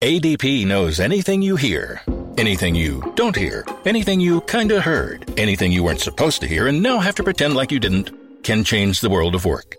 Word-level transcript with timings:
ADP 0.00 0.64
knows 0.64 1.00
anything 1.00 1.42
you 1.42 1.56
hear, 1.56 2.00
anything 2.36 2.76
you 2.76 3.02
don't 3.16 3.34
hear, 3.34 3.66
anything 3.84 4.20
you 4.20 4.40
kinda 4.42 4.80
heard, 4.80 5.28
anything 5.36 5.72
you 5.72 5.82
weren't 5.82 5.98
supposed 5.98 6.40
to 6.40 6.46
hear 6.46 6.68
and 6.68 6.80
now 6.80 7.00
have 7.00 7.16
to 7.16 7.24
pretend 7.24 7.56
like 7.56 7.72
you 7.72 7.80
didn't, 7.80 8.12
can 8.44 8.62
change 8.62 9.00
the 9.00 9.10
world 9.10 9.34
of 9.34 9.44
work. 9.44 9.74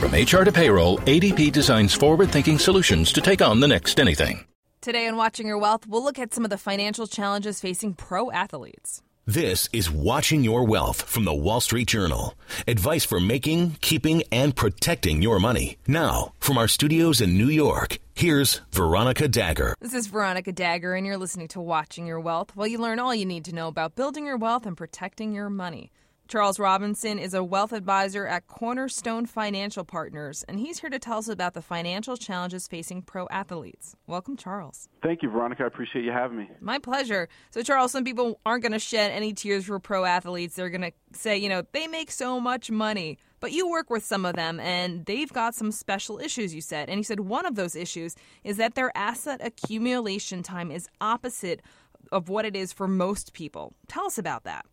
From 0.00 0.12
HR 0.12 0.44
to 0.44 0.52
payroll, 0.52 0.96
ADP 1.00 1.52
designs 1.52 1.92
forward 1.92 2.30
thinking 2.30 2.58
solutions 2.58 3.12
to 3.12 3.20
take 3.20 3.42
on 3.42 3.60
the 3.60 3.68
next 3.68 4.00
anything. 4.00 4.42
Today 4.80 5.06
on 5.06 5.16
Watching 5.18 5.46
Your 5.46 5.58
Wealth, 5.58 5.86
we'll 5.86 6.02
look 6.02 6.18
at 6.18 6.32
some 6.32 6.44
of 6.44 6.50
the 6.50 6.56
financial 6.56 7.06
challenges 7.06 7.60
facing 7.60 7.92
pro 7.92 8.30
athletes. 8.30 9.02
This 9.26 9.68
is 9.72 9.88
Watching 9.90 10.42
Your 10.42 10.64
Wealth 10.64 11.02
from 11.02 11.24
the 11.24 11.34
Wall 11.34 11.60
Street 11.60 11.88
Journal. 11.88 12.34
Advice 12.66 13.04
for 13.04 13.20
making, 13.20 13.76
keeping, 13.80 14.24
and 14.32 14.56
protecting 14.56 15.22
your 15.22 15.38
money. 15.38 15.76
Now, 15.86 16.32
from 16.40 16.58
our 16.58 16.66
studios 16.66 17.20
in 17.20 17.36
New 17.38 17.50
York, 17.50 17.98
here's 18.14 18.60
Veronica 18.70 19.28
Dagher. 19.28 19.74
This 19.80 19.94
is 19.94 20.06
Veronica 20.06 20.52
Dagher, 20.52 20.96
and 20.96 21.06
you're 21.06 21.16
listening 21.16 21.48
to 21.48 21.60
Watching 21.60 22.06
Your 22.06 22.20
Wealth, 22.20 22.54
while 22.54 22.66
you 22.66 22.78
learn 22.78 22.98
all 22.98 23.14
you 23.14 23.26
need 23.26 23.44
to 23.46 23.54
know 23.54 23.68
about 23.68 23.94
building 23.94 24.26
your 24.26 24.36
wealth 24.36 24.66
and 24.66 24.76
protecting 24.76 25.32
your 25.34 25.50
money. 25.50 25.90
Charles 26.28 26.58
Robinson 26.58 27.18
is 27.18 27.34
a 27.34 27.44
wealth 27.44 27.72
advisor 27.72 28.26
at 28.26 28.46
Cornerstone 28.46 29.26
Financial 29.26 29.84
Partners, 29.84 30.44
and 30.48 30.58
he's 30.58 30.78
here 30.80 30.88
to 30.88 30.98
tell 30.98 31.18
us 31.18 31.28
about 31.28 31.52
the 31.52 31.60
financial 31.60 32.16
challenges 32.16 32.66
facing 32.68 33.02
pro 33.02 33.26
athletes. 33.28 33.96
Welcome, 34.06 34.36
Charles. 34.36 34.88
Thank 35.02 35.22
you, 35.22 35.28
Veronica. 35.28 35.64
I 35.64 35.66
appreciate 35.66 36.04
you 36.04 36.12
having 36.12 36.38
me. 36.38 36.48
My 36.60 36.78
pleasure. 36.78 37.28
So, 37.50 37.62
Charles, 37.62 37.92
some 37.92 38.04
people 38.04 38.40
aren't 38.46 38.62
going 38.62 38.72
to 38.72 38.78
shed 38.78 39.10
any 39.10 39.34
tears 39.34 39.66
for 39.66 39.78
pro 39.78 40.04
athletes. 40.04 40.54
They're 40.54 40.70
going 40.70 40.82
to 40.82 40.92
say, 41.12 41.36
you 41.36 41.50
know, 41.50 41.64
they 41.72 41.86
make 41.86 42.10
so 42.10 42.40
much 42.40 42.70
money. 42.70 43.18
But 43.42 43.50
you 43.50 43.68
work 43.68 43.90
with 43.90 44.04
some 44.04 44.24
of 44.24 44.36
them, 44.36 44.60
and 44.60 45.04
they've 45.04 45.32
got 45.32 45.56
some 45.56 45.72
special 45.72 46.20
issues, 46.20 46.54
you 46.54 46.60
said. 46.60 46.88
And 46.88 46.98
you 46.98 47.02
said 47.02 47.18
one 47.18 47.44
of 47.44 47.56
those 47.56 47.74
issues 47.74 48.14
is 48.44 48.56
that 48.58 48.76
their 48.76 48.96
asset 48.96 49.40
accumulation 49.42 50.44
time 50.44 50.70
is 50.70 50.88
opposite 51.00 51.60
of 52.12 52.28
what 52.28 52.44
it 52.44 52.54
is 52.54 52.72
for 52.72 52.86
most 52.86 53.32
people. 53.32 53.72
Tell 53.88 54.06
us 54.06 54.16
about 54.16 54.44
that. 54.44 54.64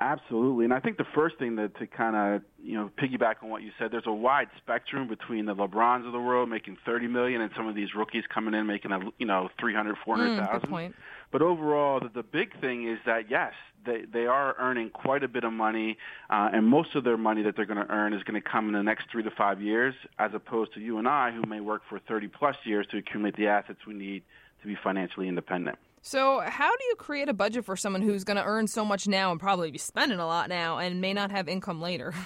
Absolutely, 0.00 0.64
and 0.64 0.72
I 0.72 0.78
think 0.78 0.96
the 0.96 1.06
first 1.12 1.38
thing 1.38 1.56
that 1.56 1.76
to 1.78 1.86
kind 1.88 2.14
of 2.14 2.42
you 2.62 2.74
know 2.74 2.88
piggyback 3.02 3.42
on 3.42 3.50
what 3.50 3.62
you 3.62 3.72
said, 3.80 3.90
there's 3.90 4.06
a 4.06 4.12
wide 4.12 4.46
spectrum 4.56 5.08
between 5.08 5.46
the 5.46 5.56
LeBrons 5.56 6.06
of 6.06 6.12
the 6.12 6.20
world 6.20 6.48
making 6.48 6.76
30 6.86 7.08
million 7.08 7.40
and 7.40 7.50
some 7.56 7.66
of 7.66 7.74
these 7.74 7.96
rookies 7.96 8.22
coming 8.32 8.54
in 8.54 8.64
making 8.64 8.92
a 8.92 9.00
you 9.18 9.26
know 9.26 9.48
300, 9.58 9.96
400,000. 10.04 10.70
Mm, 10.70 10.94
but 11.32 11.42
overall, 11.42 11.98
the, 11.98 12.10
the 12.14 12.22
big 12.22 12.60
thing 12.60 12.88
is 12.88 12.98
that 13.06 13.28
yes, 13.28 13.54
they 13.84 14.02
they 14.12 14.26
are 14.26 14.54
earning 14.60 14.90
quite 14.90 15.24
a 15.24 15.28
bit 15.28 15.42
of 15.42 15.52
money, 15.52 15.98
uh, 16.30 16.48
and 16.52 16.64
most 16.64 16.94
of 16.94 17.02
their 17.02 17.16
money 17.16 17.42
that 17.42 17.56
they're 17.56 17.66
going 17.66 17.84
to 17.84 17.92
earn 17.92 18.12
is 18.12 18.22
going 18.22 18.40
to 18.40 18.48
come 18.48 18.68
in 18.68 18.74
the 18.74 18.82
next 18.84 19.06
three 19.10 19.24
to 19.24 19.32
five 19.32 19.60
years, 19.60 19.96
as 20.20 20.30
opposed 20.32 20.74
to 20.74 20.80
you 20.80 20.98
and 20.98 21.08
I, 21.08 21.32
who 21.32 21.42
may 21.48 21.58
work 21.58 21.82
for 21.88 21.98
30 21.98 22.28
plus 22.28 22.54
years 22.62 22.86
to 22.92 22.98
accumulate 22.98 23.36
the 23.36 23.48
assets 23.48 23.80
we 23.84 23.94
need 23.94 24.22
to 24.62 24.68
be 24.68 24.76
financially 24.80 25.26
independent. 25.26 25.76
So, 26.02 26.40
how 26.40 26.70
do 26.70 26.84
you 26.88 26.96
create 26.96 27.28
a 27.28 27.34
budget 27.34 27.64
for 27.64 27.76
someone 27.76 28.02
who's 28.02 28.24
going 28.24 28.36
to 28.36 28.44
earn 28.44 28.66
so 28.66 28.84
much 28.84 29.08
now 29.08 29.30
and 29.30 29.40
probably 29.40 29.70
be 29.70 29.78
spending 29.78 30.18
a 30.18 30.26
lot 30.26 30.48
now 30.48 30.78
and 30.78 31.00
may 31.00 31.12
not 31.12 31.30
have 31.30 31.48
income 31.48 31.80
later? 31.80 32.14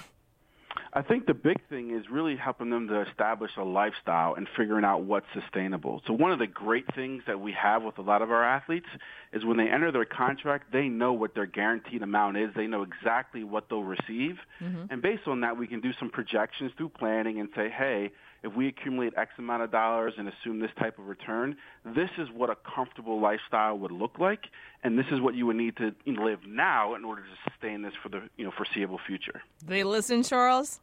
I 0.95 1.01
think 1.01 1.25
the 1.25 1.33
big 1.33 1.57
thing 1.69 1.89
is 1.89 2.05
really 2.11 2.35
helping 2.35 2.69
them 2.69 2.87
to 2.87 3.01
establish 3.01 3.49
a 3.57 3.63
lifestyle 3.63 4.35
and 4.35 4.47
figuring 4.55 4.85
out 4.85 5.03
what's 5.03 5.25
sustainable. 5.33 6.03
So 6.05 6.13
one 6.13 6.31
of 6.31 6.37
the 6.37 6.45
great 6.45 6.85
things 6.93 7.23
that 7.25 7.39
we 7.39 7.51
have 7.53 7.81
with 7.81 7.97
a 7.97 8.03
lot 8.03 8.21
of 8.21 8.29
our 8.29 8.43
athletes 8.43 8.85
is 9.33 9.43
when 9.43 9.57
they 9.57 9.67
enter 9.67 9.91
their 9.91 10.05
contract, 10.05 10.71
they 10.71 10.89
know 10.89 11.11
what 11.13 11.33
their 11.33 11.47
guaranteed 11.47 12.03
amount 12.03 12.37
is. 12.37 12.49
They 12.55 12.67
know 12.67 12.83
exactly 12.83 13.43
what 13.43 13.69
they'll 13.69 13.83
receive. 13.83 14.37
Mm-hmm. 14.61 14.85
And 14.91 15.01
based 15.01 15.27
on 15.27 15.41
that, 15.41 15.57
we 15.57 15.65
can 15.65 15.81
do 15.81 15.93
some 15.99 16.11
projections 16.11 16.71
through 16.77 16.89
planning 16.89 17.39
and 17.39 17.49
say, 17.55 17.69
hey, 17.69 18.11
if 18.43 18.53
we 18.55 18.67
accumulate 18.67 19.13
X 19.17 19.31
amount 19.37 19.63
of 19.63 19.71
dollars 19.71 20.13
and 20.17 20.27
assume 20.27 20.59
this 20.59 20.71
type 20.77 20.99
of 20.99 21.07
return, 21.07 21.55
this 21.85 22.09
is 22.17 22.27
what 22.33 22.49
a 22.49 22.57
comfortable 22.75 23.21
lifestyle 23.21 23.77
would 23.79 23.91
look 23.91 24.19
like, 24.19 24.45
and 24.83 24.97
this 24.97 25.05
is 25.11 25.21
what 25.21 25.33
you 25.33 25.45
would 25.45 25.55
need 25.55 25.77
to 25.77 25.93
live 26.05 26.39
now 26.45 26.95
in 26.95 27.05
order 27.05 27.21
to 27.21 27.51
sustain 27.51 27.81
this 27.81 27.93
for 28.01 28.09
the 28.09 28.29
you 28.37 28.43
know 28.45 28.51
foreseeable 28.55 28.99
future. 29.07 29.41
They 29.65 29.83
listen, 29.83 30.23
Charles. 30.23 30.81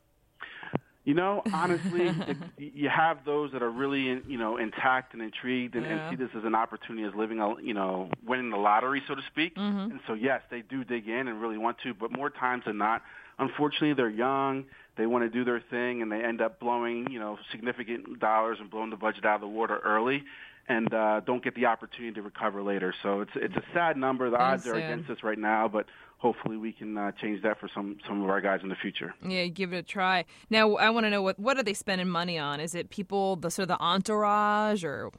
You 1.11 1.17
know, 1.17 1.43
honestly, 1.53 2.09
you 2.57 2.89
have 2.89 3.25
those 3.25 3.51
that 3.51 3.65
are 3.65 3.71
really, 3.71 4.23
you 4.29 4.39
know, 4.39 4.59
intact 4.59 5.13
and 5.13 5.21
intrigued, 5.21 5.75
and, 5.75 5.85
yeah. 5.85 6.07
and, 6.07 6.17
see 6.17 6.25
this 6.25 6.31
as 6.39 6.45
an 6.45 6.55
opportunity 6.55 7.05
as 7.05 7.13
living, 7.17 7.41
a, 7.41 7.61
you 7.61 7.75
know, 7.75 8.09
winning 8.25 8.51
the 8.51 8.57
lottery, 8.57 9.03
so 9.09 9.17
to 9.17 9.23
speak. 9.27 9.57
Mm-hmm. 9.57 9.91
And 9.91 10.01
so, 10.07 10.15
yes, 10.15 10.41
they 10.53 10.61
do 10.61 10.85
dig 10.85 11.09
in 11.09 11.27
and 11.27 11.43
really 11.43 11.59
want 11.59 11.79
to, 11.83 11.95
but 11.95 12.13
more 12.17 12.31
times 12.31 12.63
than 12.65 12.79
not, 12.79 13.03
unfortunately, 13.41 13.93
they're 13.95 14.09
young 14.09 14.67
they 14.97 15.07
want 15.07 15.25
to 15.25 15.31
do 15.31 15.45
their 15.45 15.63
thing 15.71 16.03
and 16.03 16.13
they 16.13 16.23
end 16.23 16.43
up 16.43 16.61
blowing 16.61 17.07
you 17.11 17.19
know 17.19 17.39
significant 17.51 18.21
dollars 18.21 18.59
and 18.61 18.71
blowing 18.71 18.91
the 18.91 18.97
budget 18.97 19.25
out 19.25 19.37
of 19.37 19.41
the 19.41 19.49
water 19.49 19.79
early 19.83 20.25
and 20.71 20.95
uh, 20.95 21.21
don't 21.27 21.43
get 21.43 21.57
the 21.57 21.67
opportunity 21.67 22.15
to 22.15 22.23
recover 22.23 22.63
later. 22.63 22.95
So 23.03 23.21
it's 23.21 23.33
it's 23.35 23.57
a 23.57 23.65
sad 23.75 23.97
number. 23.97 24.31
The 24.31 24.39
odds 24.39 24.67
are 24.69 24.75
against 24.75 25.11
us 25.11 25.19
right 25.23 25.39
now, 25.39 25.67
but 25.67 25.87
hopefully 26.19 26.57
we 26.57 26.73
can 26.73 26.97
uh, 26.97 27.11
change 27.13 27.43
that 27.43 27.59
for 27.59 27.69
some 27.75 27.99
some 28.07 28.23
of 28.23 28.31
our 28.31 28.41
guys 28.41 28.61
in 28.63 28.69
the 28.69 28.77
future. 28.77 29.13
Yeah, 29.27 29.47
give 29.47 29.73
it 29.73 29.79
a 29.79 29.83
try. 29.83 30.25
Now 30.49 30.77
I 30.77 30.91
want 30.91 31.07
to 31.07 31.11
know 31.11 31.23
what 31.23 31.39
what 31.41 31.59
are 31.59 31.65
they 31.65 31.75
spending 31.75 32.09
money 32.09 32.39
on? 32.39 32.61
Is 32.61 32.77
it 32.77 32.89
people 32.89 33.37
the 33.37 33.51
sort 33.51 33.65
of 33.65 33.77
the 33.77 33.83
entourage 33.83 34.85
or? 34.85 35.11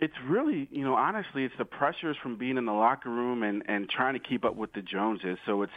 It's 0.00 0.14
really, 0.26 0.68
you 0.70 0.84
know, 0.84 0.94
honestly, 0.94 1.44
it's 1.44 1.54
the 1.56 1.64
pressures 1.64 2.16
from 2.20 2.36
being 2.36 2.58
in 2.58 2.66
the 2.66 2.72
locker 2.72 3.10
room 3.10 3.42
and 3.42 3.64
and 3.66 3.90
trying 3.90 4.14
to 4.14 4.20
keep 4.20 4.44
up 4.44 4.54
with 4.54 4.72
the 4.74 4.82
Joneses. 4.82 5.38
So 5.44 5.62
it's 5.62 5.72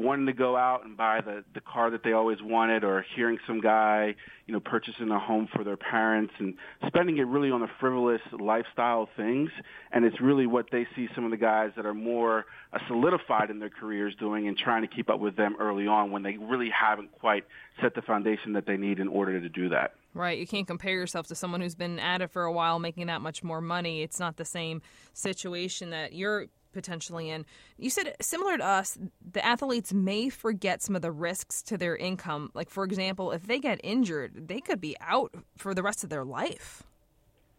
wanting 0.00 0.26
to 0.26 0.32
go 0.32 0.56
out 0.56 0.84
and 0.84 0.96
buy 0.96 1.20
the 1.20 1.44
the 1.54 1.60
car 1.60 1.90
that 1.90 2.02
they 2.02 2.12
always 2.12 2.38
wanted 2.42 2.84
or 2.84 3.04
hearing 3.14 3.38
some 3.46 3.60
guy 3.60 4.14
you 4.46 4.54
know 4.54 4.60
purchasing 4.60 5.10
a 5.10 5.18
home 5.18 5.48
for 5.54 5.62
their 5.62 5.76
parents 5.76 6.32
and 6.38 6.54
spending 6.86 7.18
it 7.18 7.26
really 7.26 7.50
on 7.50 7.60
the 7.60 7.68
frivolous 7.78 8.20
lifestyle 8.38 9.08
things 9.16 9.50
and 9.92 10.04
it's 10.04 10.20
really 10.20 10.46
what 10.46 10.66
they 10.72 10.86
see 10.96 11.08
some 11.14 11.24
of 11.24 11.30
the 11.30 11.36
guys 11.36 11.70
that 11.76 11.86
are 11.86 11.94
more 11.94 12.46
uh, 12.72 12.78
solidified 12.88 13.50
in 13.50 13.58
their 13.58 13.70
careers 13.70 14.14
doing 14.18 14.48
and 14.48 14.56
trying 14.56 14.82
to 14.82 14.88
keep 14.88 15.10
up 15.10 15.20
with 15.20 15.36
them 15.36 15.56
early 15.60 15.86
on 15.86 16.10
when 16.10 16.22
they 16.22 16.36
really 16.36 16.70
haven't 16.70 17.12
quite 17.12 17.44
set 17.82 17.94
the 17.94 18.02
foundation 18.02 18.52
that 18.54 18.66
they 18.66 18.76
need 18.76 18.98
in 18.98 19.08
order 19.08 19.40
to 19.40 19.48
do 19.48 19.68
that 19.68 19.94
Right. 20.12 20.38
You 20.38 20.46
can't 20.46 20.66
compare 20.66 20.94
yourself 20.94 21.28
to 21.28 21.36
someone 21.36 21.60
who's 21.60 21.76
been 21.76 22.00
at 22.00 22.20
it 22.20 22.32
for 22.32 22.42
a 22.42 22.52
while 22.52 22.80
making 22.80 23.06
that 23.06 23.20
much 23.20 23.44
more 23.44 23.60
money. 23.60 24.02
It's 24.02 24.18
not 24.18 24.36
the 24.36 24.44
same 24.44 24.82
situation 25.12 25.90
that 25.90 26.14
you're 26.14 26.48
potentially 26.72 27.30
in. 27.30 27.44
You 27.76 27.90
said 27.90 28.14
similar 28.20 28.56
to 28.58 28.64
us, 28.64 28.98
the 29.32 29.44
athletes 29.44 29.92
may 29.92 30.28
forget 30.28 30.82
some 30.82 30.96
of 30.96 31.02
the 31.02 31.12
risks 31.12 31.62
to 31.64 31.76
their 31.78 31.96
income. 31.96 32.50
Like, 32.54 32.70
for 32.70 32.84
example, 32.84 33.32
if 33.32 33.46
they 33.46 33.58
get 33.58 33.80
injured, 33.82 34.48
they 34.48 34.60
could 34.60 34.80
be 34.80 34.96
out 35.00 35.34
for 35.56 35.74
the 35.74 35.82
rest 35.82 36.04
of 36.04 36.10
their 36.10 36.24
life. 36.24 36.82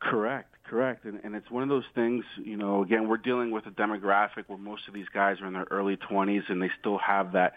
Correct, 0.02 0.56
correct. 0.68 1.06
And, 1.06 1.20
and 1.24 1.36
it's 1.36 1.50
one 1.52 1.64
of 1.64 1.70
those 1.70 1.86
things, 1.94 2.24
you 2.44 2.58
know, 2.58 2.84
again, 2.84 3.08
we're 3.08 3.18
dealing 3.18 3.52
with 3.52 3.68
a 3.68 3.72
demographic 3.72 4.46
where 4.48 4.58
most 4.58 4.88
of 4.88 4.94
these 4.94 5.06
guys 5.14 5.38
are 5.42 5.48
in 5.48 5.54
their 5.54 5.68
early 5.70 5.96
20s 5.96 6.50
and 6.50 6.62
they 6.62 6.72
still 6.80 6.98
have 6.98 7.34
that 7.34 7.54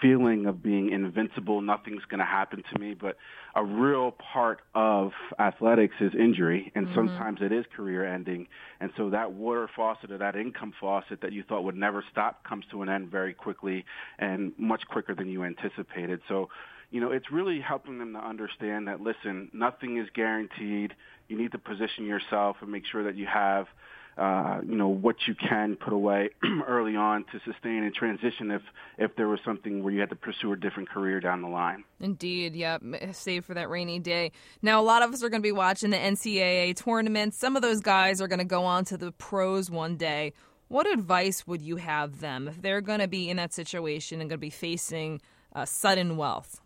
feeling 0.00 0.46
of 0.46 0.62
being 0.62 0.92
invincible, 0.92 1.60
nothing's 1.60 2.04
going 2.04 2.18
to 2.18 2.26
happen 2.26 2.62
to 2.72 2.80
me. 2.80 2.94
But 2.94 3.16
a 3.54 3.64
real 3.64 4.12
part 4.32 4.60
of 4.74 5.12
athletics 5.38 5.94
is 6.00 6.12
injury, 6.14 6.72
and 6.74 6.86
mm-hmm. 6.86 6.94
sometimes 6.94 7.38
it 7.40 7.52
is 7.52 7.64
career 7.74 8.04
ending. 8.04 8.46
And 8.80 8.90
so 8.96 9.10
that 9.10 9.32
water 9.32 9.68
faucet 9.74 10.10
or 10.10 10.18
that 10.18 10.36
income 10.36 10.72
faucet 10.80 11.20
that 11.22 11.32
you 11.32 11.42
thought 11.42 11.64
would 11.64 11.76
never 11.76 12.04
stop 12.10 12.44
comes 12.44 12.64
to 12.70 12.82
an 12.82 12.88
end 12.88 13.10
very 13.10 13.34
quickly 13.34 13.84
and 14.18 14.52
much 14.58 14.82
quicker 14.88 15.14
than 15.14 15.28
you 15.28 15.44
anticipated. 15.44 16.20
So, 16.28 16.48
you 16.90 17.00
know, 17.00 17.10
it's 17.10 17.30
really 17.30 17.60
helping 17.60 17.98
them 17.98 18.14
to 18.14 18.18
understand 18.18 18.88
that, 18.88 19.00
listen, 19.00 19.50
nothing 19.52 19.98
is 19.98 20.08
guaranteed. 20.14 20.94
You 21.28 21.36
need 21.36 21.52
to 21.52 21.58
position 21.58 22.06
yourself 22.06 22.56
and 22.60 22.70
make 22.70 22.84
sure 22.86 23.04
that 23.04 23.16
you 23.16 23.26
have– 23.26 23.66
uh, 24.18 24.60
you 24.66 24.74
know 24.74 24.88
what 24.88 25.14
you 25.28 25.34
can 25.36 25.76
put 25.76 25.92
away 25.92 26.30
early 26.66 26.96
on 26.96 27.24
to 27.30 27.38
sustain 27.44 27.84
and 27.84 27.94
transition 27.94 28.50
if 28.50 28.62
if 28.98 29.14
there 29.14 29.28
was 29.28 29.38
something 29.44 29.84
where 29.84 29.92
you 29.92 30.00
had 30.00 30.10
to 30.10 30.16
pursue 30.16 30.52
a 30.52 30.56
different 30.56 30.88
career 30.88 31.20
down 31.20 31.40
the 31.40 31.48
line. 31.48 31.84
Indeed, 32.00 32.56
yeah, 32.56 32.78
save 33.12 33.44
for 33.44 33.54
that 33.54 33.70
rainy 33.70 34.00
day. 34.00 34.32
Now, 34.60 34.80
a 34.80 34.82
lot 34.82 35.02
of 35.02 35.12
us 35.12 35.22
are 35.22 35.28
going 35.28 35.40
to 35.40 35.46
be 35.46 35.52
watching 35.52 35.90
the 35.90 35.96
NCAA 35.96 36.74
tournament. 36.74 37.32
Some 37.34 37.54
of 37.54 37.62
those 37.62 37.80
guys 37.80 38.20
are 38.20 38.26
going 38.26 38.40
to 38.40 38.44
go 38.44 38.64
on 38.64 38.84
to 38.86 38.96
the 38.96 39.12
pros 39.12 39.70
one 39.70 39.96
day. 39.96 40.32
What 40.66 40.90
advice 40.92 41.46
would 41.46 41.62
you 41.62 41.76
have 41.76 42.18
them 42.18 42.48
if 42.48 42.60
they're 42.60 42.80
going 42.80 42.98
to 42.98 43.08
be 43.08 43.30
in 43.30 43.36
that 43.36 43.54
situation 43.54 44.20
and 44.20 44.28
going 44.28 44.38
to 44.38 44.40
be 44.40 44.50
facing 44.50 45.20
uh, 45.54 45.64
sudden 45.64 46.16
wealth? 46.16 46.60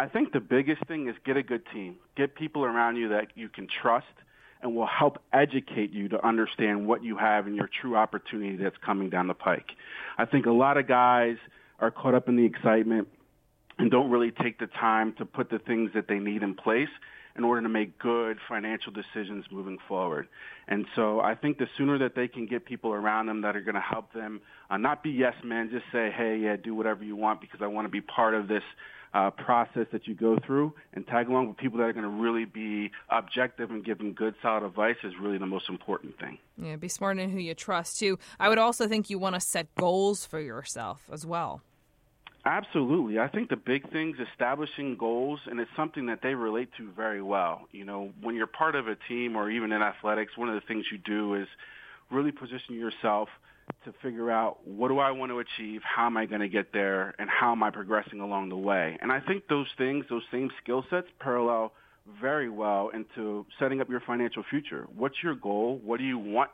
I 0.00 0.08
think 0.08 0.32
the 0.32 0.40
biggest 0.40 0.82
thing 0.86 1.10
is 1.10 1.14
get 1.26 1.36
a 1.36 1.42
good 1.42 1.60
team. 1.74 1.96
Get 2.16 2.34
people 2.34 2.64
around 2.64 2.96
you 2.96 3.10
that 3.10 3.26
you 3.34 3.50
can 3.50 3.68
trust 3.82 4.06
and 4.62 4.74
will 4.74 4.86
help 4.86 5.18
educate 5.30 5.92
you 5.92 6.08
to 6.08 6.26
understand 6.26 6.88
what 6.88 7.04
you 7.04 7.18
have 7.18 7.46
and 7.46 7.54
your 7.54 7.68
true 7.82 7.96
opportunity 7.96 8.56
that's 8.56 8.78
coming 8.82 9.10
down 9.10 9.26
the 9.26 9.34
pike. 9.34 9.72
I 10.16 10.24
think 10.24 10.46
a 10.46 10.52
lot 10.52 10.78
of 10.78 10.88
guys 10.88 11.36
are 11.80 11.90
caught 11.90 12.14
up 12.14 12.30
in 12.30 12.36
the 12.36 12.46
excitement 12.46 13.08
and 13.78 13.90
don't 13.90 14.10
really 14.10 14.30
take 14.30 14.58
the 14.58 14.68
time 14.68 15.12
to 15.18 15.26
put 15.26 15.50
the 15.50 15.58
things 15.58 15.90
that 15.94 16.08
they 16.08 16.18
need 16.18 16.42
in 16.42 16.54
place 16.54 16.88
in 17.36 17.44
order 17.44 17.60
to 17.60 17.68
make 17.68 17.98
good 17.98 18.38
financial 18.48 18.92
decisions 18.92 19.44
moving 19.50 19.76
forward. 19.86 20.28
And 20.66 20.86
so 20.96 21.20
I 21.20 21.34
think 21.34 21.58
the 21.58 21.66
sooner 21.76 21.98
that 21.98 22.14
they 22.14 22.26
can 22.26 22.46
get 22.46 22.64
people 22.64 22.94
around 22.94 23.26
them 23.26 23.42
that 23.42 23.54
are 23.54 23.60
going 23.60 23.74
to 23.74 23.82
help 23.82 24.14
them 24.14 24.40
uh, 24.70 24.78
not 24.78 25.02
be 25.02 25.10
yes 25.10 25.34
men, 25.44 25.68
just 25.70 25.84
say, 25.92 26.10
hey, 26.10 26.38
yeah, 26.38 26.56
do 26.56 26.74
whatever 26.74 27.04
you 27.04 27.16
want 27.16 27.42
because 27.42 27.60
I 27.62 27.66
want 27.66 27.84
to 27.84 27.90
be 27.90 28.00
part 28.00 28.32
of 28.32 28.48
this 28.48 28.62
uh, 29.12 29.30
process 29.30 29.86
that 29.92 30.06
you 30.06 30.14
go 30.14 30.38
through 30.38 30.72
and 30.92 31.06
tag 31.06 31.28
along 31.28 31.48
with 31.48 31.56
people 31.56 31.78
that 31.78 31.84
are 31.84 31.92
going 31.92 32.04
to 32.04 32.08
really 32.08 32.44
be 32.44 32.90
objective 33.08 33.70
and 33.70 33.84
give 33.84 33.98
them 33.98 34.12
good, 34.12 34.34
solid 34.40 34.64
advice 34.64 34.96
is 35.02 35.14
really 35.20 35.38
the 35.38 35.46
most 35.46 35.68
important 35.68 36.18
thing. 36.18 36.38
Yeah, 36.56 36.76
be 36.76 36.88
smart 36.88 37.18
in 37.18 37.30
who 37.30 37.38
you 37.38 37.54
trust 37.54 37.98
too. 37.98 38.18
I 38.38 38.48
would 38.48 38.58
also 38.58 38.86
think 38.86 39.10
you 39.10 39.18
want 39.18 39.34
to 39.34 39.40
set 39.40 39.74
goals 39.74 40.24
for 40.24 40.40
yourself 40.40 41.02
as 41.12 41.26
well. 41.26 41.62
Absolutely. 42.44 43.18
I 43.18 43.28
think 43.28 43.50
the 43.50 43.56
big 43.56 43.90
thing 43.90 44.14
is 44.14 44.26
establishing 44.32 44.96
goals, 44.96 45.40
and 45.46 45.60
it's 45.60 45.70
something 45.76 46.06
that 46.06 46.20
they 46.22 46.34
relate 46.34 46.70
to 46.78 46.90
very 46.90 47.20
well. 47.20 47.62
You 47.70 47.84
know, 47.84 48.12
when 48.22 48.34
you're 48.34 48.46
part 48.46 48.76
of 48.76 48.88
a 48.88 48.96
team 49.08 49.36
or 49.36 49.50
even 49.50 49.72
in 49.72 49.82
athletics, 49.82 50.38
one 50.38 50.48
of 50.48 50.54
the 50.54 50.66
things 50.66 50.86
you 50.90 50.96
do 50.96 51.34
is 51.34 51.48
really 52.10 52.32
position 52.32 52.76
yourself 52.76 53.28
to 53.84 53.92
figure 54.02 54.30
out 54.30 54.66
what 54.66 54.88
do 54.88 54.98
I 54.98 55.10
want 55.10 55.30
to 55.32 55.38
achieve, 55.38 55.82
how 55.82 56.06
am 56.06 56.16
I 56.16 56.26
going 56.26 56.40
to 56.40 56.48
get 56.48 56.72
there, 56.72 57.14
and 57.18 57.28
how 57.28 57.52
am 57.52 57.62
I 57.62 57.70
progressing 57.70 58.20
along 58.20 58.48
the 58.48 58.56
way. 58.56 58.98
And 59.00 59.10
I 59.10 59.20
think 59.20 59.48
those 59.48 59.68
things, 59.78 60.04
those 60.10 60.22
same 60.30 60.50
skill 60.62 60.84
sets 60.90 61.08
parallel 61.18 61.72
very 62.20 62.48
well 62.48 62.90
into 62.90 63.46
setting 63.58 63.80
up 63.80 63.88
your 63.88 64.00
financial 64.00 64.42
future. 64.48 64.86
What's 64.96 65.22
your 65.22 65.34
goal? 65.34 65.80
What 65.84 65.98
do 65.98 66.04
you 66.04 66.18
want 66.18 66.50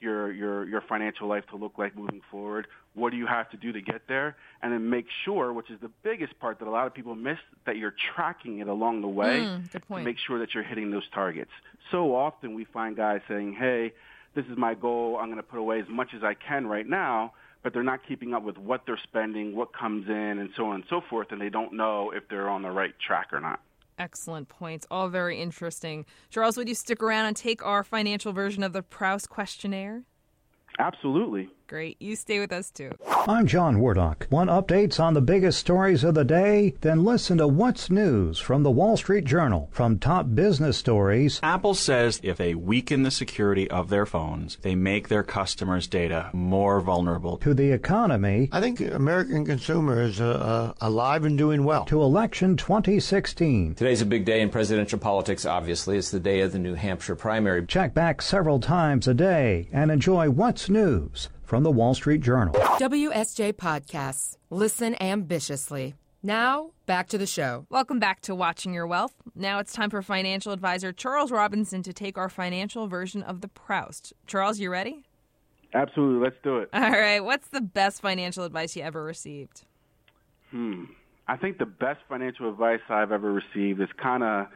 your 0.00 0.32
your 0.32 0.66
your 0.66 0.80
financial 0.82 1.28
life 1.28 1.44
to 1.50 1.56
look 1.56 1.78
like 1.78 1.96
moving 1.96 2.20
forward? 2.30 2.66
What 2.94 3.10
do 3.10 3.16
you 3.16 3.26
have 3.26 3.50
to 3.50 3.56
do 3.56 3.72
to 3.72 3.80
get 3.80 4.02
there? 4.08 4.36
And 4.62 4.72
then 4.72 4.88
make 4.88 5.06
sure, 5.24 5.52
which 5.52 5.70
is 5.70 5.80
the 5.80 5.90
biggest 6.02 6.38
part 6.38 6.58
that 6.58 6.68
a 6.68 6.70
lot 6.70 6.86
of 6.86 6.94
people 6.94 7.14
miss, 7.14 7.38
that 7.66 7.76
you're 7.76 7.94
tracking 8.14 8.58
it 8.58 8.68
along 8.68 9.02
the 9.02 9.08
way 9.08 9.40
Mm, 9.40 9.72
good 9.72 9.82
to 9.88 10.00
make 10.00 10.16
sure 10.18 10.38
that 10.38 10.54
you're 10.54 10.64
hitting 10.64 10.90
those 10.90 11.08
targets. 11.12 11.50
So 11.90 12.14
often 12.14 12.54
we 12.54 12.64
find 12.64 12.96
guys 12.96 13.20
saying, 13.28 13.54
"Hey, 13.54 13.92
this 14.34 14.46
is 14.46 14.56
my 14.56 14.74
goal. 14.74 15.18
I'm 15.20 15.26
going 15.26 15.36
to 15.36 15.42
put 15.42 15.58
away 15.58 15.80
as 15.80 15.88
much 15.88 16.10
as 16.14 16.22
I 16.22 16.34
can 16.34 16.66
right 16.66 16.86
now." 16.86 17.32
But 17.62 17.72
they're 17.72 17.82
not 17.82 18.00
keeping 18.06 18.34
up 18.34 18.42
with 18.42 18.58
what 18.58 18.82
they're 18.84 19.00
spending, 19.02 19.56
what 19.56 19.72
comes 19.72 20.06
in, 20.06 20.38
and 20.38 20.50
so 20.54 20.66
on 20.66 20.74
and 20.74 20.84
so 20.90 21.00
forth, 21.08 21.28
and 21.32 21.40
they 21.40 21.48
don't 21.48 21.72
know 21.72 22.10
if 22.10 22.28
they're 22.28 22.50
on 22.50 22.60
the 22.60 22.70
right 22.70 22.94
track 23.00 23.32
or 23.32 23.40
not. 23.40 23.60
Excellent 23.98 24.50
points. 24.50 24.86
All 24.90 25.08
very 25.08 25.40
interesting. 25.40 26.04
Charles, 26.28 26.58
would 26.58 26.68
you 26.68 26.74
stick 26.74 27.02
around 27.02 27.24
and 27.24 27.34
take 27.34 27.64
our 27.64 27.82
financial 27.82 28.34
version 28.34 28.62
of 28.62 28.74
the 28.74 28.82
Proust 28.82 29.30
questionnaire? 29.30 30.02
Absolutely. 30.78 31.48
Great. 31.66 31.96
You 31.98 32.14
stay 32.14 32.40
with 32.40 32.52
us 32.52 32.70
too. 32.70 32.90
I'm 33.26 33.46
John 33.46 33.78
Wordock. 33.78 34.30
Want 34.30 34.50
updates 34.50 35.00
on 35.00 35.14
the 35.14 35.22
biggest 35.22 35.58
stories 35.58 36.04
of 36.04 36.14
the 36.14 36.24
day? 36.24 36.74
Then 36.82 37.04
listen 37.04 37.38
to 37.38 37.48
What's 37.48 37.88
News 37.90 38.38
from 38.38 38.62
the 38.62 38.70
Wall 38.70 38.98
Street 38.98 39.24
Journal. 39.24 39.70
From 39.72 39.98
top 39.98 40.34
business 40.34 40.76
stories 40.76 41.40
Apple 41.42 41.72
says 41.72 42.20
if 42.22 42.36
they 42.36 42.54
weaken 42.54 43.02
the 43.02 43.10
security 43.10 43.70
of 43.70 43.88
their 43.88 44.04
phones, 44.04 44.58
they 44.60 44.74
make 44.74 45.08
their 45.08 45.22
customers' 45.22 45.86
data 45.86 46.28
more 46.34 46.82
vulnerable. 46.82 47.38
to 47.38 47.54
the 47.54 47.72
economy 47.72 48.50
I 48.52 48.60
think 48.60 48.82
American 48.82 49.46
consumers 49.46 50.20
are 50.20 50.34
uh, 50.34 50.72
alive 50.82 51.24
and 51.24 51.38
doing 51.38 51.64
well. 51.64 51.86
to 51.86 52.02
election 52.02 52.58
2016. 52.58 53.74
Today's 53.76 54.02
a 54.02 54.06
big 54.06 54.26
day 54.26 54.42
in 54.42 54.50
presidential 54.50 54.98
politics, 54.98 55.46
obviously. 55.46 55.96
It's 55.96 56.10
the 56.10 56.20
day 56.20 56.40
of 56.40 56.52
the 56.52 56.58
New 56.58 56.74
Hampshire 56.74 57.16
primary. 57.16 57.64
Check 57.66 57.94
back 57.94 58.20
several 58.20 58.60
times 58.60 59.08
a 59.08 59.14
day 59.14 59.68
and 59.72 59.90
enjoy 59.90 60.28
What's 60.28 60.68
News 60.68 61.30
from 61.44 61.62
the 61.62 61.70
Wall 61.70 61.94
Street 61.94 62.20
Journal. 62.20 62.54
WSJ 62.54 63.52
Podcasts. 63.54 64.36
Listen 64.50 64.94
ambitiously. 65.00 65.94
Now, 66.22 66.70
back 66.86 67.08
to 67.08 67.18
the 67.18 67.26
show. 67.26 67.66
Welcome 67.68 67.98
back 67.98 68.22
to 68.22 68.34
Watching 68.34 68.72
Your 68.72 68.86
Wealth. 68.86 69.14
Now 69.34 69.58
it's 69.58 69.74
time 69.74 69.90
for 69.90 70.00
financial 70.00 70.52
advisor 70.52 70.90
Charles 70.90 71.30
Robinson 71.30 71.82
to 71.82 71.92
take 71.92 72.16
our 72.16 72.30
financial 72.30 72.86
version 72.86 73.22
of 73.22 73.42
the 73.42 73.48
Proust. 73.48 74.14
Charles, 74.26 74.58
you 74.58 74.70
ready? 74.70 75.04
Absolutely. 75.74 76.24
Let's 76.24 76.36
do 76.42 76.58
it. 76.58 76.70
All 76.72 76.80
right. 76.80 77.20
What's 77.20 77.48
the 77.48 77.60
best 77.60 78.00
financial 78.00 78.44
advice 78.44 78.74
you 78.74 78.82
ever 78.82 79.02
received? 79.04 79.64
Hmm. 80.50 80.84
I 81.28 81.36
think 81.36 81.58
the 81.58 81.66
best 81.66 82.00
financial 82.08 82.48
advice 82.48 82.80
I've 82.88 83.12
ever 83.12 83.32
received 83.32 83.80
is 83.80 83.88
kind 84.02 84.22
of 84.22 84.46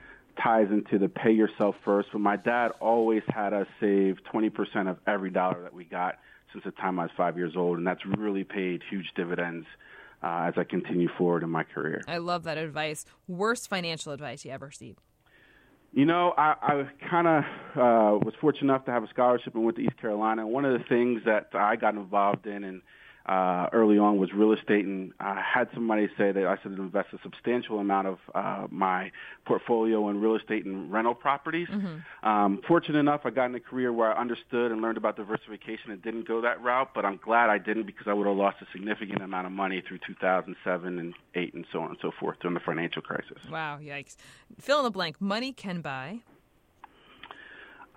ties 0.42 0.68
into 0.70 0.98
the 0.98 1.08
pay 1.08 1.32
yourself 1.32 1.74
first. 1.84 2.08
But 2.12 2.20
my 2.20 2.36
dad 2.36 2.70
always 2.80 3.22
had 3.28 3.52
us 3.52 3.66
save 3.80 4.18
20% 4.32 4.88
of 4.88 4.98
every 5.06 5.30
dollar 5.30 5.62
that 5.64 5.74
we 5.74 5.84
got 5.84 6.14
since 6.52 6.64
the 6.64 6.70
time 6.72 6.98
I 6.98 7.04
was 7.04 7.10
five 7.16 7.36
years 7.36 7.54
old, 7.56 7.78
and 7.78 7.86
that's 7.86 8.04
really 8.04 8.44
paid 8.44 8.82
huge 8.88 9.12
dividends 9.14 9.66
uh, 10.22 10.46
as 10.48 10.54
I 10.56 10.64
continue 10.64 11.08
forward 11.16 11.42
in 11.42 11.50
my 11.50 11.62
career. 11.62 12.02
I 12.08 12.18
love 12.18 12.44
that 12.44 12.58
advice. 12.58 13.04
Worst 13.26 13.68
financial 13.68 14.12
advice 14.12 14.44
you 14.44 14.50
ever 14.50 14.66
received? 14.66 15.00
You 15.92 16.04
know, 16.04 16.34
I, 16.36 16.54
I 16.60 16.88
kind 17.08 17.26
of 17.26 17.44
uh, 17.74 18.18
was 18.24 18.34
fortunate 18.40 18.64
enough 18.64 18.84
to 18.86 18.90
have 18.90 19.02
a 19.02 19.08
scholarship 19.08 19.54
and 19.54 19.64
went 19.64 19.76
to 19.76 19.82
East 19.82 19.96
Carolina. 19.98 20.46
One 20.46 20.64
of 20.64 20.78
the 20.78 20.84
things 20.84 21.22
that 21.24 21.48
I 21.54 21.76
got 21.76 21.94
involved 21.94 22.46
in 22.46 22.62
and 22.64 22.82
uh, 23.28 23.68
early 23.72 23.98
on 23.98 24.16
was 24.18 24.32
real 24.32 24.52
estate, 24.52 24.86
and 24.86 25.12
I 25.20 25.40
had 25.42 25.68
somebody 25.74 26.08
say 26.16 26.32
that 26.32 26.46
I 26.46 26.56
should 26.62 26.72
invest 26.78 27.08
a 27.12 27.18
substantial 27.22 27.78
amount 27.78 28.06
of 28.08 28.18
uh, 28.34 28.66
my 28.70 29.10
portfolio 29.44 30.08
in 30.08 30.20
real 30.20 30.34
estate 30.34 30.64
and 30.64 30.90
rental 30.90 31.14
properties. 31.14 31.68
Um, 32.22 32.60
fortunate 32.66 32.98
enough, 32.98 33.22
I 33.24 33.30
got 33.30 33.46
in 33.46 33.54
a 33.54 33.60
career 33.60 33.92
where 33.92 34.12
I 34.12 34.20
understood 34.20 34.72
and 34.72 34.80
learned 34.80 34.96
about 34.96 35.16
diversification 35.16 35.90
and 35.90 36.02
didn't 36.02 36.26
go 36.26 36.40
that 36.40 36.62
route, 36.62 36.90
but 36.94 37.04
I'm 37.04 37.20
glad 37.22 37.50
I 37.50 37.58
didn't 37.58 37.84
because 37.84 38.06
I 38.06 38.14
would 38.14 38.26
have 38.26 38.36
lost 38.36 38.56
a 38.62 38.66
significant 38.72 39.22
amount 39.22 39.46
of 39.46 39.52
money 39.52 39.82
through 39.86 39.98
2007 40.06 40.98
and 40.98 41.14
8 41.34 41.54
and 41.54 41.66
so 41.70 41.80
on 41.80 41.90
and 41.90 41.98
so 42.00 42.10
forth 42.18 42.38
during 42.40 42.54
the 42.54 42.60
financial 42.60 43.02
crisis. 43.02 43.38
Wow, 43.50 43.78
yikes. 43.82 44.16
Fill 44.58 44.78
in 44.78 44.84
the 44.84 44.90
blank. 44.90 45.20
Money 45.20 45.52
can 45.52 45.82
buy. 45.82 46.20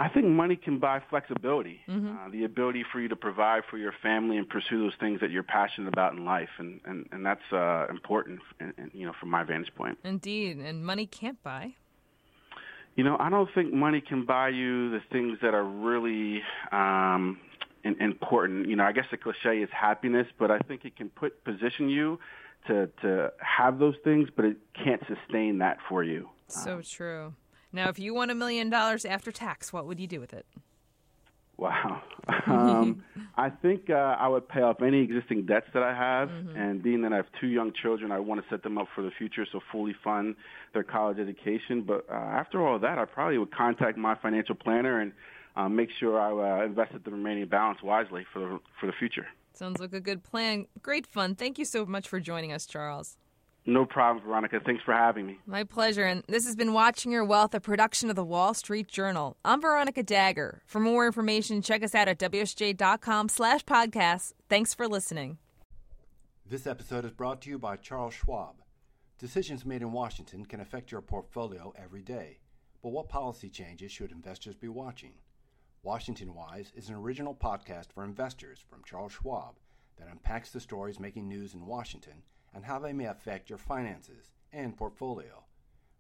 I 0.02 0.10
think 0.10 0.26
money 0.26 0.56
can 0.56 0.80
buy 0.80 1.00
flexibility, 1.12 1.80
uh, 1.88 2.30
the 2.32 2.44
ability 2.44 2.84
for 2.92 3.00
you 3.00 3.08
to 3.10 3.16
provide 3.16 3.62
for 3.70 3.78
your 3.78 3.94
family 4.02 4.38
and 4.38 4.50
pursue 4.50 4.80
those 4.80 4.96
things 5.00 5.20
that 5.22 5.30
you're 5.30 5.44
passionate 5.44 5.90
about 5.90 6.14
in 6.14 6.26
life, 6.26 6.50
and 6.58 6.82
and, 6.86 7.08
and 7.12 7.24
that's 7.24 7.48
uh, 7.52 7.86
important, 7.88 8.40
and, 8.60 8.74
and, 8.80 8.90
you 8.96 9.06
know, 9.06 9.14
from 9.20 9.30
my 9.30 9.44
vantage 9.44 9.74
point. 9.76 10.00
Indeed. 10.04 10.58
And 10.58 10.84
money 10.84 11.06
can't 11.06 11.42
buy. 11.44 11.76
You 12.96 13.04
know, 13.04 13.16
I 13.20 13.30
don't 13.30 13.50
think 13.54 13.74
money 13.74 14.02
can 14.02 14.26
buy 14.26 14.50
you 14.50 14.90
the 14.90 15.02
things 15.12 15.38
that 15.44 15.54
are 15.54 15.64
really 15.64 16.42
um, 16.72 17.40
in, 17.84 18.02
important. 18.02 18.68
You 18.68 18.78
know, 18.78 18.86
I 18.86 18.94
guess 18.94 19.06
the 19.12 19.18
cliche 19.18 19.62
is 19.62 19.70
happiness, 19.72 20.26
but 20.40 20.50
I 20.50 20.58
think 20.60 20.84
it 20.84 20.96
can 20.96 21.10
put 21.10 21.44
position 21.44 21.90
you 21.90 22.20
to 22.68 22.88
to 23.04 23.32
have 23.38 23.78
those 23.78 23.96
things, 24.04 24.30
but 24.36 24.46
it 24.46 24.58
can't 24.84 25.04
sustain 25.08 25.60
that 25.60 25.78
for 25.88 26.04
you. 26.04 26.28
So 26.48 26.82
true. 26.82 27.34
Now, 27.74 27.90
if 27.90 28.00
you 28.00 28.14
won 28.14 28.30
a 28.30 28.36
million 28.36 28.70
dollars 28.70 29.06
after 29.06 29.32
tax, 29.32 29.72
what 29.72 29.86
would 29.86 30.00
you 30.00 30.08
do 30.08 30.20
with 30.20 30.34
it? 30.34 30.46
Wow. 31.58 32.02
Um, 32.48 33.04
I 33.36 33.50
think 33.50 33.90
uh, 33.90 33.94
I 33.94 34.28
would 34.28 34.48
pay 34.48 34.62
off 34.62 34.82
any 34.82 35.02
existing 35.02 35.46
debts 35.48 35.68
that 35.74 35.82
I 35.82 35.94
have, 35.94 36.30
and 36.30 36.82
being 36.84 37.02
that 37.02 37.14
I 37.14 37.16
have 37.16 37.26
two 37.40 37.48
young 37.48 37.72
children, 37.74 38.12
I 38.12 38.20
want 38.20 38.42
to 38.42 38.48
set 38.50 38.62
them 38.62 38.78
up 38.78 38.88
for 38.94 39.02
the 39.02 39.10
future, 39.18 39.46
so 39.52 39.60
fully 39.72 39.96
fund 40.04 40.36
their 40.74 40.84
college 40.84 41.18
education. 41.18 41.82
But 41.82 42.06
uh, 42.10 42.14
after 42.14 42.66
all 42.66 42.78
that, 42.80 43.00
I 43.00 43.06
probably 43.06 43.38
would 43.38 43.56
contact 43.56 43.98
my 43.98 44.16
financial 44.16 44.56
planner 44.56 45.02
and 45.02 45.14
uh, 45.56 45.68
make 45.68 45.90
sure 46.00 46.20
I 46.20 46.62
uh, 46.62 46.66
invested 46.66 47.04
the 47.04 47.12
remaining 47.12 47.48
balance 47.48 47.82
wisely 47.82 48.26
for 48.32 48.40
the 48.40 48.60
for 48.80 48.86
the 48.86 48.94
future. 48.94 49.26
Sounds 49.54 49.80
like 49.80 49.94
a 49.94 50.00
good 50.00 50.24
plan. 50.24 50.68
Great 50.82 51.08
fun. 51.08 51.36
Thank 51.36 51.58
you 51.58 51.66
so 51.66 51.86
much 51.86 52.08
for 52.08 52.20
joining 52.20 52.54
us, 52.54 52.66
Charles. 52.66 53.18
No 53.66 53.86
problem, 53.86 54.26
Veronica. 54.26 54.60
Thanks 54.66 54.84
for 54.84 54.94
having 54.94 55.28
me. 55.28 55.40
My 55.46 55.64
pleasure. 55.64 56.04
And 56.04 56.24
this 56.28 56.46
has 56.46 56.56
been 56.56 56.74
Watching 56.74 57.12
Your 57.12 57.24
Wealth, 57.24 57.54
a 57.54 57.60
production 57.60 58.10
of 58.10 58.16
the 58.16 58.24
Wall 58.24 58.56
Street 58.56 58.88
Journal. 58.88 59.38
I'm 59.46 59.62
Veronica 59.62 60.04
Dagher. 60.04 60.62
For 60.66 60.80
more 60.80 61.06
information, 61.06 61.62
check 61.62 61.84
us 61.84 61.94
out 61.94 62.08
at 62.08 62.18
WSJ.com 62.18 63.30
slash 63.30 63.64
podcasts. 63.64 64.34
Thanks 64.50 64.74
for 64.74 64.88
listening. 64.88 65.38
This 66.50 66.66
episode 66.66 67.06
is 67.06 67.12
brought 67.12 67.42
to 67.44 67.50
you 67.52 67.60
by 67.60 67.76
Charles 67.76 68.16
Schwab. 68.16 68.56
Decisions 69.20 69.64
made 69.64 69.84
in 69.84 69.92
Washington 69.92 70.44
can 70.44 70.60
affect 70.60 70.92
your 70.92 71.02
portfolio 71.02 71.72
every 71.78 72.02
day. 72.02 72.40
But 72.82 72.90
what 72.90 73.10
policy 73.10 73.50
changes 73.50 73.92
should 73.92 74.12
investors 74.12 74.56
be 74.56 74.70
watching? 74.70 75.14
Washington 75.84 76.34
Wise 76.34 76.72
is 76.76 76.90
an 76.90 76.96
original 76.96 77.36
podcast 77.36 77.92
for 77.94 78.04
investors 78.04 78.64
from 78.68 78.84
Charles 78.84 79.14
Schwab 79.14 79.60
that 79.98 80.10
unpacks 80.12 80.50
the 80.50 80.60
stories 80.60 81.00
making 81.00 81.28
news 81.28 81.54
in 81.54 81.68
Washington 81.68 82.24
and 82.54 82.66
how 82.66 82.80
they 82.80 82.94
may 82.94 83.06
affect 83.06 83.50
your 83.50 83.60
finances 83.60 84.32
and 84.52 84.78
portfolio. 84.78 85.44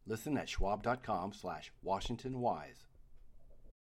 Listen 0.05 0.37
at 0.37 0.49
schwab.com 0.49 1.33
slash 1.33 1.71
Washington 1.81 2.39
Wise. 2.39 2.87